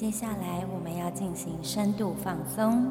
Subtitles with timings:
[0.00, 2.90] 接下来我们要进行深度放松。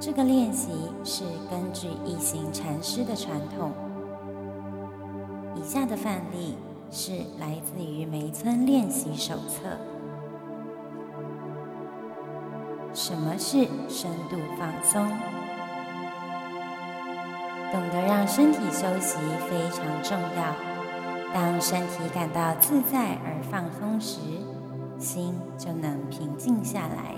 [0.00, 0.70] 这个练习
[1.04, 3.70] 是根据一行禅师的传统。
[5.54, 6.56] 以下的范例
[6.90, 9.76] 是来自于梅村练习手册。
[12.94, 15.06] 什么是深度放松？
[17.70, 19.18] 懂得让身体休息
[19.50, 20.54] 非常重要。
[21.34, 24.20] 当身体感到自在而放松时，
[24.98, 27.14] 心就能平静下来。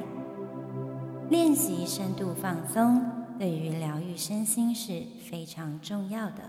[1.29, 3.01] 练习深度放松，
[3.39, 6.43] 对于疗愈身心是非常重要的。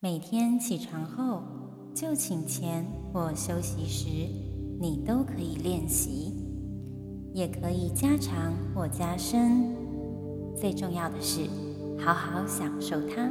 [0.00, 1.42] 每天起床后、
[1.94, 4.08] 就寝前或休息时，
[4.80, 6.32] 你都可以练习，
[7.32, 9.76] 也可以加长或加深。
[10.56, 11.46] 最重要的是，
[11.98, 13.30] 好好享受它。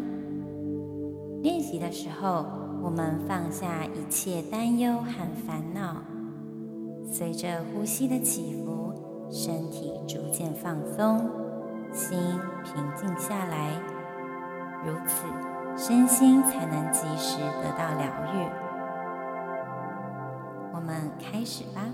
[1.41, 2.62] 练习的时候。
[2.83, 6.03] 我们放下一切担忧和烦恼，
[7.09, 8.93] 随着呼吸的起伏，
[9.31, 11.29] 身体逐渐放松，
[11.93, 12.19] 心
[12.65, 13.81] 平静下来，
[14.85, 15.23] 如此
[15.77, 18.49] 身心才能及时得到疗愈。
[20.75, 21.87] 我们开始吧，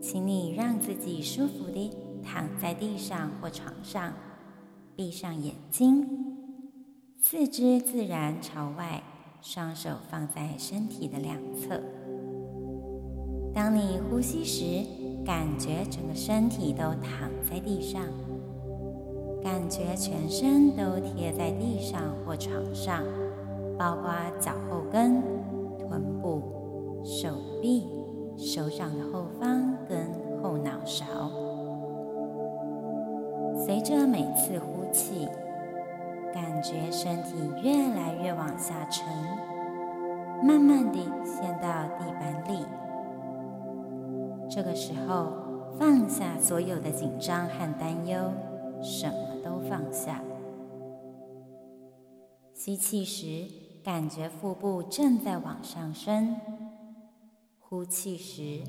[0.00, 1.90] 请你让自己舒服地
[2.22, 4.12] 躺在地上或床上，
[4.94, 6.29] 闭上眼睛。
[7.22, 9.02] 四肢自然朝外，
[9.42, 11.78] 双手放在身体的两侧。
[13.52, 14.86] 当你呼吸时，
[15.22, 18.02] 感觉整个身体都躺在地上，
[19.44, 23.04] 感觉全身都贴在地上或床上，
[23.78, 24.10] 包括
[24.40, 25.22] 脚后跟、
[25.78, 27.28] 臀部、手
[27.60, 27.86] 臂、
[28.38, 30.10] 手掌的后方跟
[30.42, 31.04] 后脑勺。
[33.66, 35.28] 随着每次呼气。
[36.32, 39.06] 感觉身体越来越往下沉，
[40.42, 42.64] 慢慢地陷到地板里。
[44.48, 45.32] 这个时候，
[45.78, 48.32] 放下所有的紧张和担忧，
[48.82, 50.20] 什么都放下。
[52.54, 53.48] 吸气时，
[53.82, 56.34] 感觉腹部正在往上升；
[57.58, 58.62] 呼气时，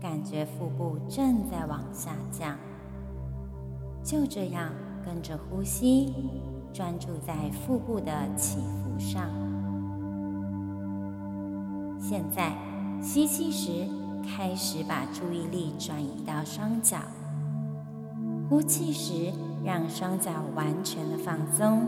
[0.00, 2.56] 感觉腹部正在往下降。
[4.02, 4.72] 就这样，
[5.04, 6.12] 跟着呼吸。
[6.72, 9.22] 专注在腹部的起伏上。
[11.98, 12.52] 现在
[13.02, 13.86] 吸气时，
[14.24, 16.98] 开始把注意力转移到双脚；
[18.48, 19.32] 呼气时，
[19.64, 21.80] 让双脚完全的放松。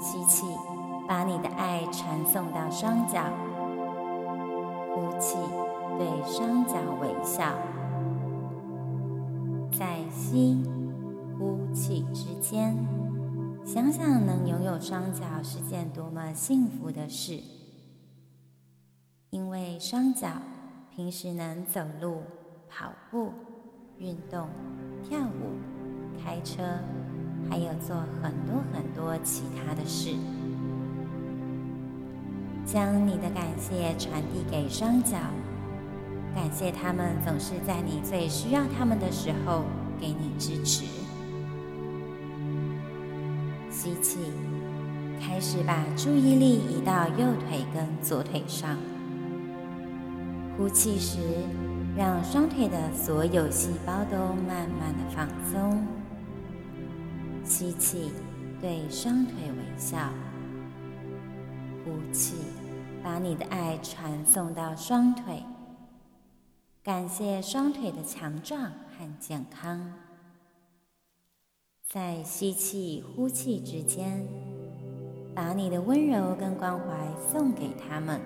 [0.00, 0.46] 吸气，
[1.06, 3.20] 把你的爱传送到双脚；
[4.94, 5.36] 呼气，
[5.98, 7.52] 对双脚微笑。
[9.70, 10.83] 再吸。
[11.44, 12.74] 呼气之间，
[13.66, 17.38] 想想能拥有双脚是件多么幸福的事。
[19.28, 20.28] 因为双脚
[20.96, 22.22] 平时能走路、
[22.66, 23.30] 跑步、
[23.98, 24.48] 运动、
[25.06, 25.58] 跳舞、
[26.18, 26.62] 开车，
[27.50, 30.16] 还有做很多很多其他的事。
[32.64, 35.18] 将你的感谢传递给双脚，
[36.34, 39.64] 感谢他们总是在你最需要他们的时候
[40.00, 41.03] 给你支持。
[43.84, 44.18] 吸气，
[45.20, 48.78] 开始把注意力移到右腿跟左腿上。
[50.56, 51.18] 呼气时，
[51.94, 54.16] 让双腿的所有细胞都
[54.48, 55.86] 慢慢的放松。
[57.44, 58.10] 吸气，
[58.58, 59.98] 对双腿微笑。
[61.84, 62.36] 呼气，
[63.02, 65.42] 把你的爱传送到双腿。
[66.82, 69.92] 感谢双腿的强壮和健康。
[71.86, 74.26] 在吸气、呼气之间，
[75.34, 76.84] 把你的温柔跟关怀
[77.30, 78.20] 送给他们，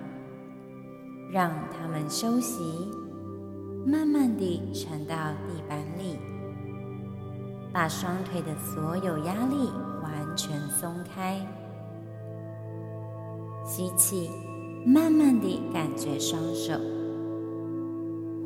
[1.30, 2.62] 让他们休息，
[3.84, 6.16] 慢慢地沉到地板里，
[7.72, 9.68] 把双腿的所有压力
[10.02, 11.44] 完全松开。
[13.66, 14.30] 吸气，
[14.86, 16.78] 慢慢地感觉双手；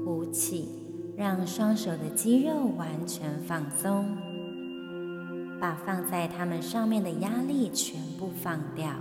[0.05, 0.69] 呼气，
[1.17, 4.17] 让双手的肌肉完全放松。
[5.63, 8.97] 把放在他们上面的压力全部放掉。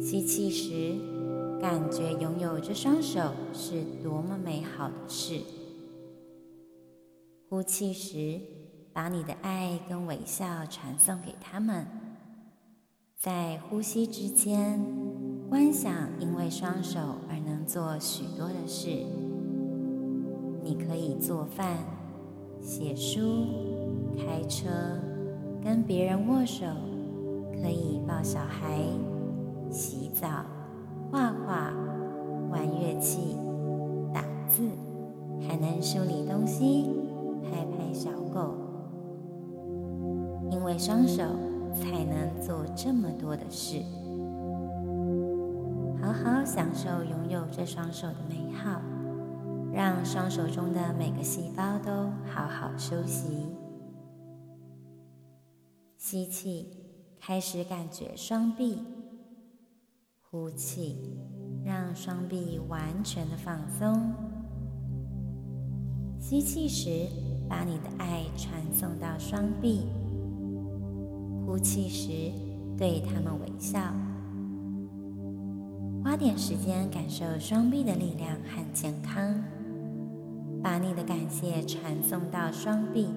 [0.00, 0.96] 吸气时，
[1.60, 5.40] 感觉拥有这双手是多么美好的事。
[7.48, 8.40] 呼气时，
[8.92, 11.84] 把你的爱跟微笑传送给他们。
[13.18, 14.80] 在呼吸之间，
[15.48, 18.90] 观想因为双手而能做许多的事。
[20.62, 21.78] 你可以做饭、
[22.64, 23.46] 写书。
[24.16, 24.68] 开车，
[25.62, 26.64] 跟别人握手，
[27.52, 28.78] 可以抱小孩，
[29.70, 30.28] 洗澡，
[31.10, 31.72] 画画，
[32.48, 33.36] 玩乐器，
[34.14, 34.62] 打字，
[35.40, 36.90] 还能修理东西，
[37.42, 38.54] 拍拍小狗。
[40.52, 41.24] 因为双手，
[41.74, 43.82] 才能做这么多的事。
[46.00, 48.80] 好好享受拥有这双手的美好，
[49.74, 51.90] 让双手中的每个细胞都
[52.32, 53.48] 好好休息。
[55.98, 56.68] 吸气，
[57.18, 58.78] 开始感觉双臂；
[60.30, 61.18] 呼气，
[61.64, 64.12] 让双臂完全的放松。
[66.20, 67.08] 吸气时，
[67.48, 69.88] 把你的爱传送到双臂；
[71.44, 72.30] 呼气时，
[72.78, 73.80] 对他们微笑。
[76.04, 79.42] 花点时间感受双臂的力量和健康，
[80.64, 83.10] 把你的感谢传送到双臂。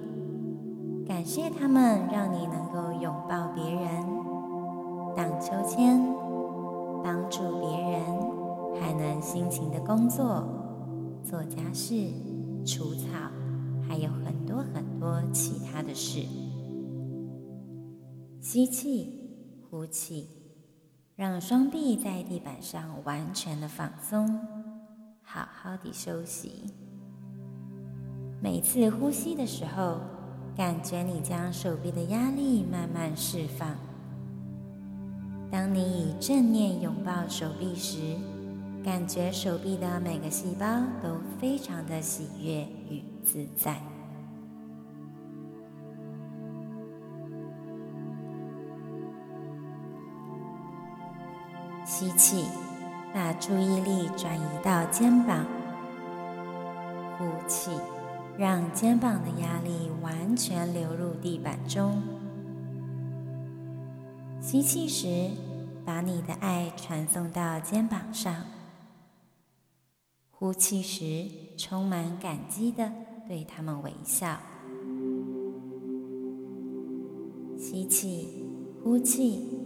[1.06, 4.06] 感谢他们，让你能够拥抱别人、
[5.16, 5.98] 荡秋千、
[7.02, 8.02] 帮助别人，
[8.78, 10.46] 还能辛勤的工作、
[11.24, 12.10] 做家事、
[12.66, 13.06] 除草，
[13.88, 16.20] 还有很多很多其他的事。
[18.42, 20.28] 吸气，呼气，
[21.16, 24.38] 让双臂在地板上完全的放松，
[25.22, 26.66] 好好的休息。
[28.40, 29.98] 每次呼吸的时候。
[30.56, 33.76] 感觉你将手臂的压力慢慢释放。
[35.52, 38.16] 当你以正念拥抱手臂时，
[38.84, 40.66] 感觉手臂的每个细胞
[41.00, 43.76] 都非常的喜悦与自在。
[51.84, 52.46] 吸气，
[53.14, 55.46] 把注意力转移到肩膀。
[57.16, 57.70] 呼气。
[58.38, 62.00] 让肩膀的压力完全流入地板中。
[64.40, 65.30] 吸气时，
[65.84, 68.44] 把你的爱传送到肩膀上。
[70.30, 71.26] 呼气时，
[71.56, 72.92] 充满感激的
[73.26, 74.38] 对他们微笑。
[77.58, 78.44] 吸气，
[78.84, 79.58] 呼气，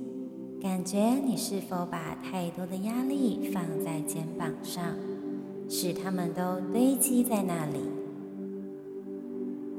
[0.62, 4.96] 感觉你是否把太多的压力放在肩膀上，
[5.68, 7.80] 使它们都堆积在那里？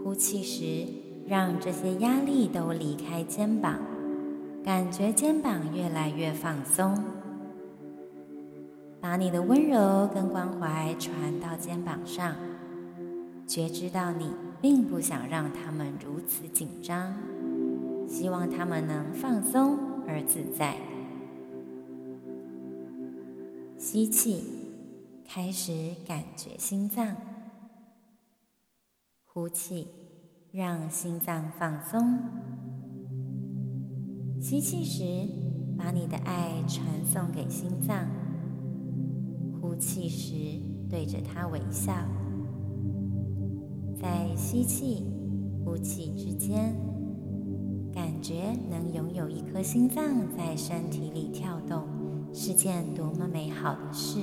[0.03, 0.85] 呼气时，
[1.25, 3.79] 让这些压力都离开肩膀，
[4.63, 7.01] 感觉肩膀越来越放松。
[9.00, 12.36] 把你的温柔跟关怀传到肩膀上，
[13.48, 14.29] 觉知到你
[14.62, 17.13] 并不想让他们如此紧张，
[18.07, 20.75] 希望他们能放松而自在。
[23.77, 24.43] 吸气，
[25.25, 27.15] 开始感觉心脏。
[29.35, 29.87] 呼气，
[30.51, 32.19] 让心脏放松。
[34.39, 35.03] 吸气时，
[35.75, 38.05] 把你的爱传送给心脏。
[39.59, 41.91] 呼气时，对着它微笑。
[43.99, 45.11] 在吸气、
[45.65, 46.75] 呼气之间，
[47.91, 50.05] 感觉能拥有一颗心脏
[50.37, 51.87] 在身体里跳动，
[52.31, 54.19] 是件多么美好的事！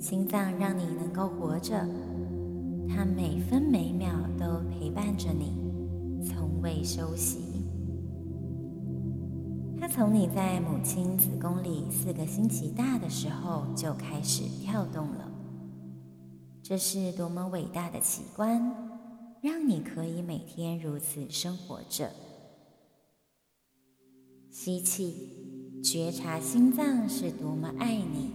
[0.00, 1.86] 心脏让你能够活着。
[2.88, 5.52] 它每分每秒都陪伴着你，
[6.24, 7.40] 从未休息。
[9.78, 15.30] 它从你在母亲子宫里四个星期大的时候就开始跳动了。
[16.62, 18.74] 这是多么伟大的奇观，
[19.40, 22.10] 让你可以每天如此生活着。
[24.50, 28.30] 吸气，觉察心脏是多么爱你。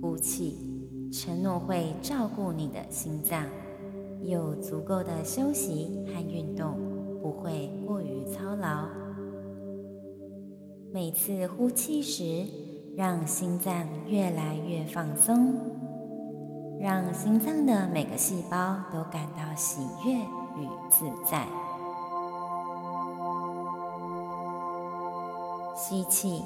[0.00, 0.75] 呼气。
[1.12, 3.44] 承诺会照顾你的心脏，
[4.22, 6.76] 有足够的休息和运动，
[7.22, 8.88] 不会过于操劳。
[10.92, 12.46] 每次呼气时，
[12.96, 15.54] 让心脏越来越放松，
[16.80, 21.46] 让心脏的每个细胞都感到喜悦与自在。
[25.76, 26.42] 吸气，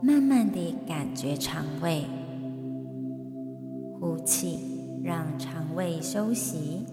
[0.00, 2.04] 慢慢地感觉肠胃；
[4.00, 4.58] 呼气，
[5.02, 6.86] 让肠胃休息。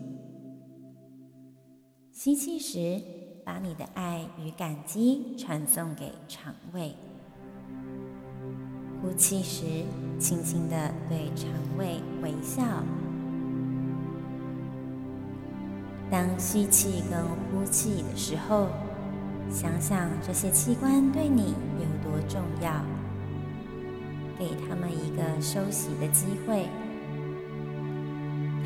[2.12, 3.00] 吸气时，
[3.46, 6.96] 把你的爱与感激传送给肠胃；
[9.02, 9.84] 呼气时，
[10.18, 11.48] 轻轻地对肠
[11.78, 12.64] 胃微笑。
[16.10, 18.68] 当吸气跟呼气的时候，
[19.52, 22.84] 想想这些器官对你有多重要，
[24.40, 26.66] 给他们一个休息的机会。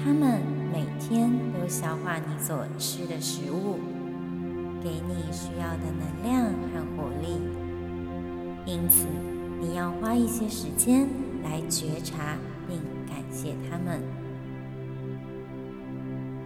[0.03, 0.41] 他们
[0.71, 3.79] 每天都消化你所吃的食物，
[4.81, 7.41] 给你需要的能量和活力。
[8.65, 9.05] 因此，
[9.59, 11.07] 你要花一些时间
[11.43, 12.37] 来觉察
[12.67, 12.77] 并
[13.07, 14.01] 感谢他们。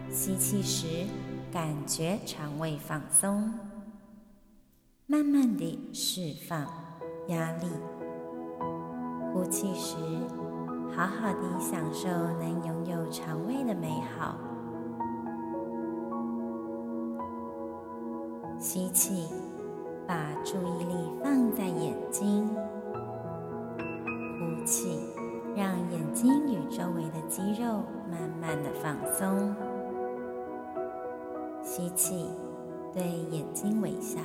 [0.09, 1.05] 吸气时，
[1.51, 3.51] 感觉肠胃放松。
[5.05, 6.65] 慢慢地释放
[7.27, 7.67] 压力，
[9.33, 9.95] 呼气时，
[10.95, 14.37] 好好的享受能拥有肠胃的美好。
[18.59, 19.27] 吸气，
[20.07, 22.47] 把注意力放在眼睛；
[24.39, 24.99] 呼气，
[25.55, 27.81] 让眼睛与周围的肌肉
[28.11, 29.53] 慢慢的放松。
[31.63, 32.29] 吸气，
[32.93, 34.19] 对眼睛微笑。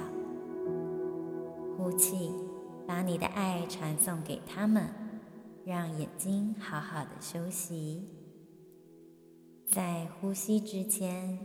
[1.78, 2.34] 呼气，
[2.86, 4.84] 把你的爱传送给他们，
[5.68, 8.08] 让眼睛好好的休息。
[9.70, 11.38] 在呼吸之前，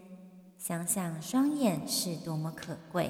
[0.57, 3.09] 想想双眼是多么可贵，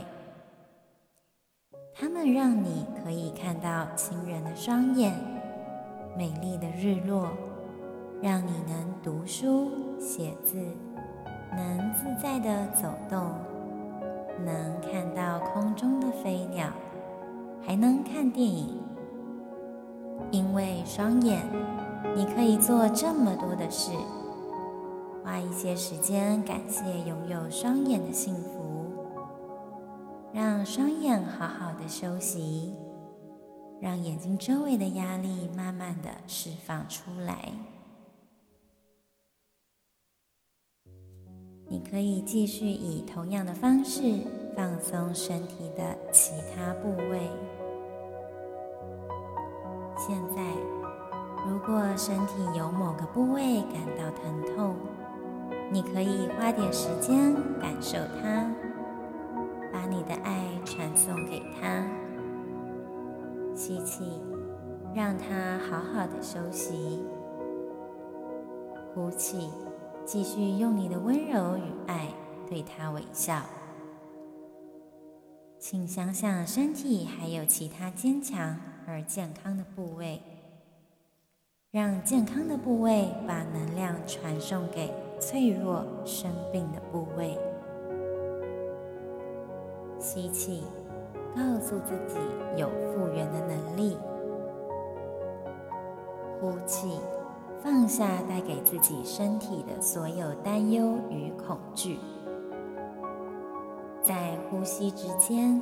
[1.93, 5.13] 它们让你可以看到亲人的双眼，
[6.17, 7.32] 美丽的日落，
[8.20, 10.58] 让你能读书写字，
[11.55, 13.36] 能自在的走动，
[14.43, 16.74] 能看到空中的飞鸟。
[17.65, 18.77] 还能看电影，
[20.31, 21.45] 因为双眼，
[22.15, 23.91] 你可以做这么多的事。
[25.23, 28.91] 花一些时间感谢拥有双眼的幸福，
[30.33, 32.73] 让双眼好好的休息，
[33.79, 37.53] 让眼睛周围的压力慢慢的释放出来。
[41.69, 44.19] 你可以继续以同样的方式
[44.55, 47.29] 放松身体的其他部位。
[50.05, 50.43] 现在，
[51.48, 54.75] 如果身体有某个部位感到疼痛，
[55.72, 58.51] 你可以花点时间感受它，
[59.72, 61.88] 把你的爱传送给它。
[63.55, 64.19] 吸气，
[64.93, 67.00] 让它好好的休息；
[68.93, 69.51] 呼气，
[70.03, 72.10] 继续用你的温柔与爱
[72.50, 73.41] 对它微笑。
[75.57, 78.57] 请想想身体还有其他坚强。
[78.87, 80.21] 而健康的部位，
[81.71, 87.37] 让健康的部位把能量传送给脆弱生病的部位。
[89.99, 90.63] 吸气，
[91.35, 92.19] 告诉自己
[92.57, 93.95] 有复原的能力；
[96.39, 96.99] 呼气，
[97.63, 101.97] 放下带给自己身体的所有担忧与恐惧。
[104.01, 105.61] 在呼吸之间，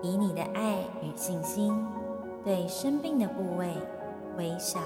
[0.00, 1.84] 以你的爱与信心。
[2.48, 3.74] 对生病的部位
[4.38, 4.80] 微笑，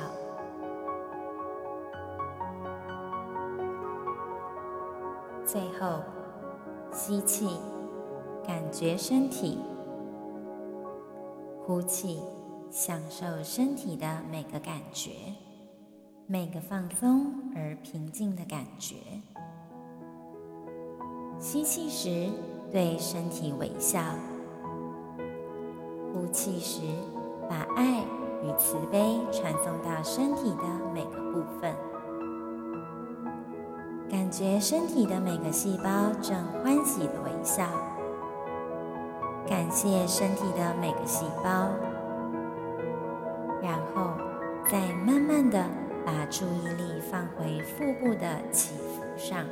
[5.47, 6.01] 最后
[6.91, 7.61] 吸气，
[8.45, 9.59] 感觉身体；
[11.65, 12.21] 呼气，
[12.69, 15.13] 享受身体的每个感觉，
[16.27, 18.97] 每个放松而平静的感觉。
[21.39, 22.29] 吸气时
[22.73, 24.01] 对身体微笑，
[26.13, 26.81] 呼气时。
[27.49, 28.01] 把爱
[28.43, 31.75] 与慈悲传送到身体的每个部分，
[34.11, 37.65] 感觉身体的每个细胞正欢喜的微笑。
[39.47, 41.69] 感谢身体的每个细胞，
[43.61, 44.13] 然后
[44.71, 45.65] 再慢慢的
[46.07, 49.45] 把注意力放回腹部的起伏上。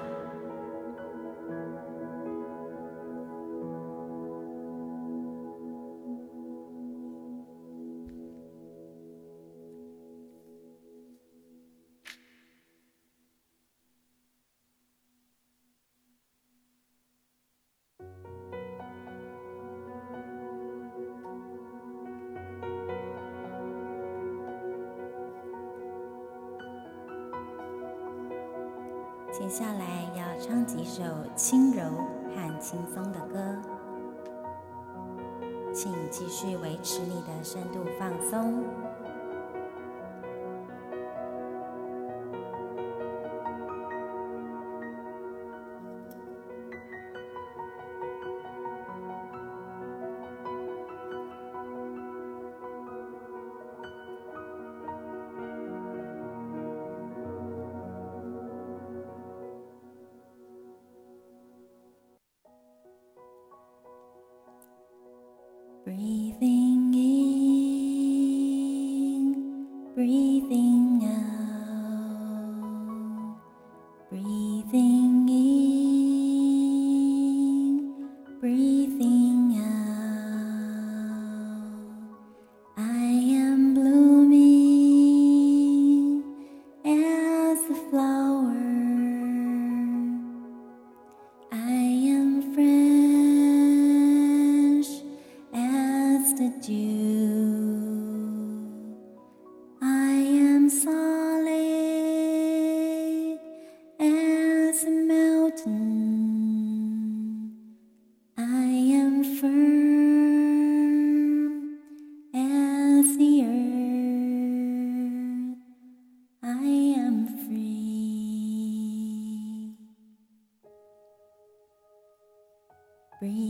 [29.32, 31.02] 接下来要唱几首
[31.36, 31.82] 轻柔
[32.34, 33.56] 和轻松的歌，
[35.72, 38.64] 请继续维持你的深度放松。
[74.72, 74.99] everything.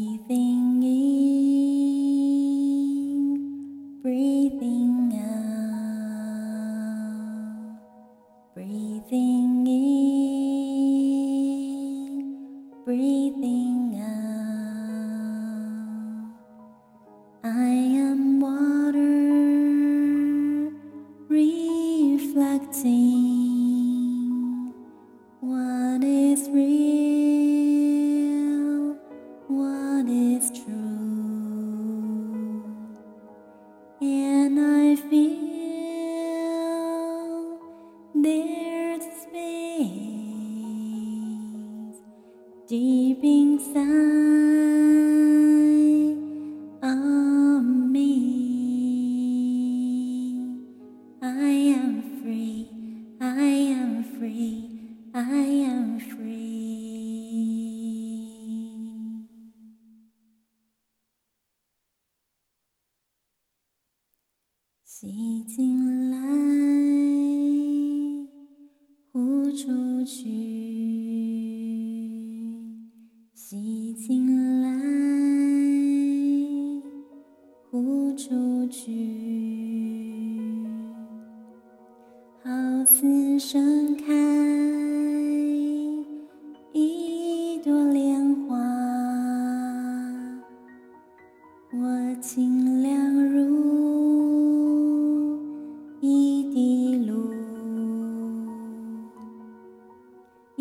[0.01, 1.40] Everything is
[55.33, 55.60] 爱。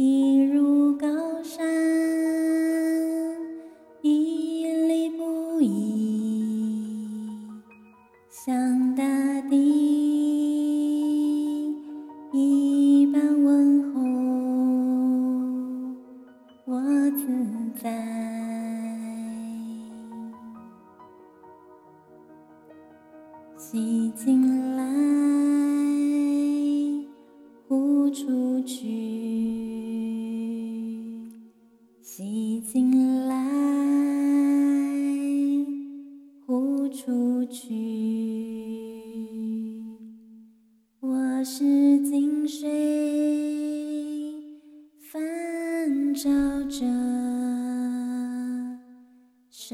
[0.01, 1.09] 一如高
[1.43, 1.67] 山
[4.01, 5.98] 屹立不移。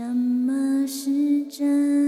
[0.05, 2.04] 什么是真？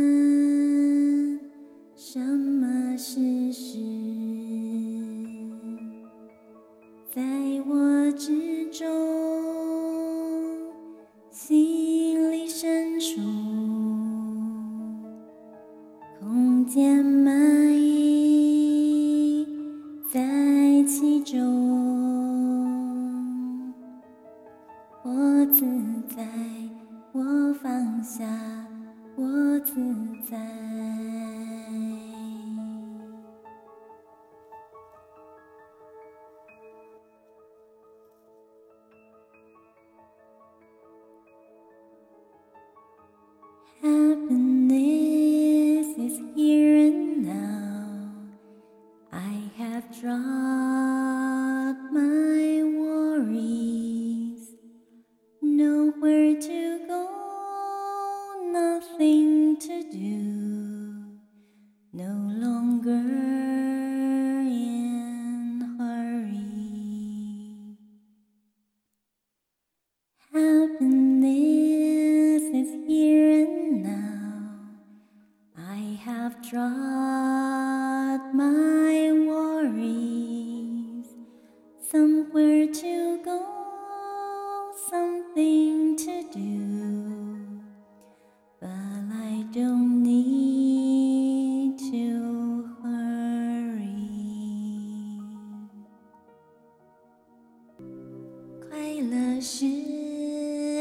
[98.69, 99.65] 快乐是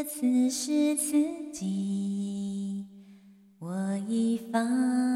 [0.05, 1.13] 此时此
[1.53, 2.87] 景
[3.59, 5.16] 我已放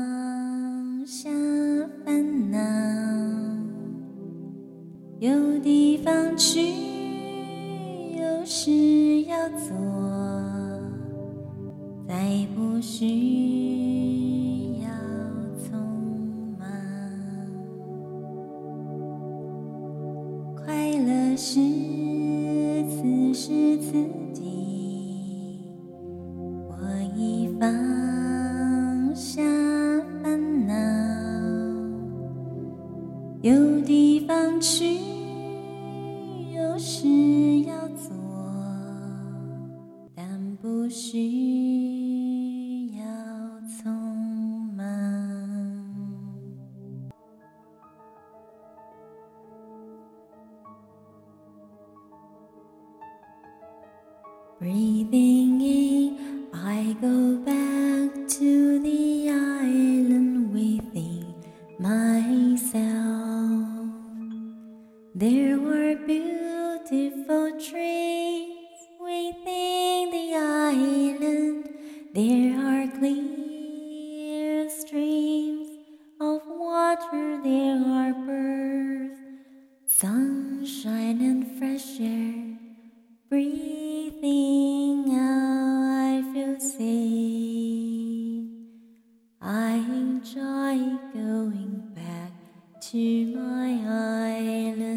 [92.90, 94.89] to my island.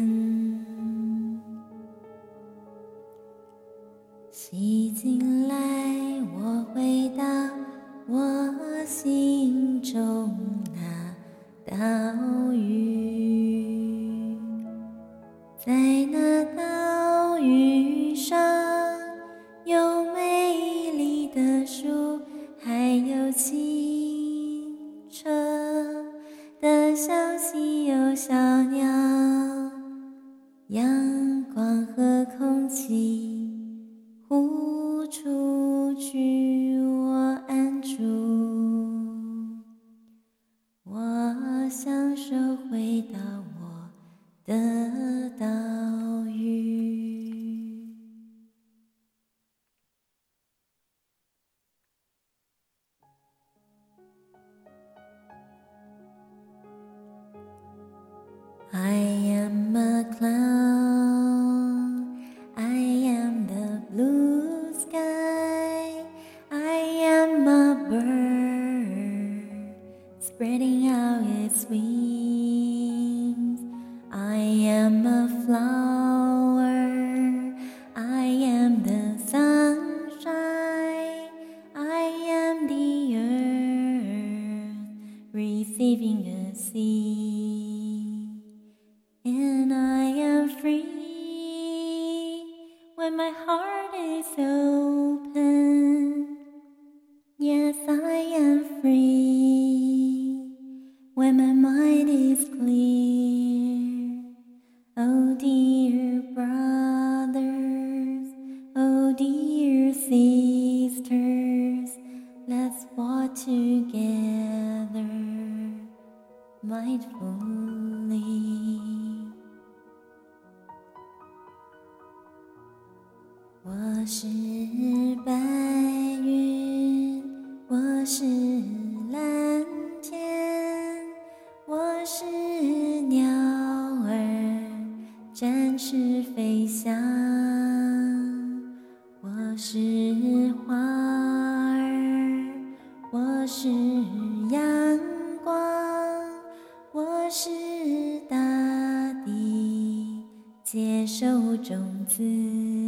[150.74, 152.83] 接受种子。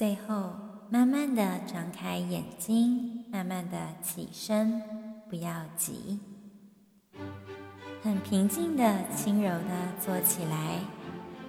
[0.00, 0.54] 最后，
[0.88, 4.80] 慢慢的张开眼睛，慢慢的起身，
[5.28, 6.18] 不要急。
[8.02, 10.78] 很平静的、轻柔的坐起来，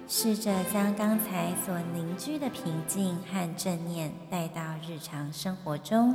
[0.06, 6.14] 试着将刚才所凝聚的平静和正念带到日常生活中，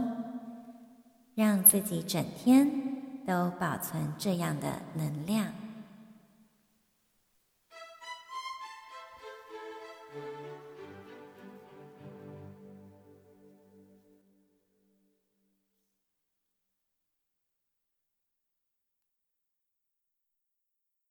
[1.34, 2.70] 让自己整天
[3.26, 5.48] 都保存这样的能量。